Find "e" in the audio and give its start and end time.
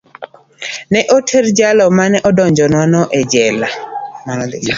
3.17-3.19